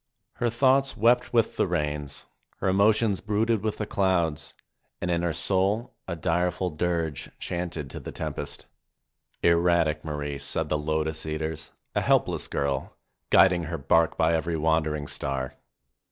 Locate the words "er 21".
9.45-9.61